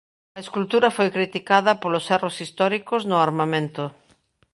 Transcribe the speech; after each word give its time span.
A 0.37 0.39
escultura 0.45 0.95
foi 0.97 1.09
criticada 1.17 1.79
polos 1.81 2.05
erros 2.17 2.35
históricos 2.43 3.01
no 3.09 3.17
armamento. 3.27 3.83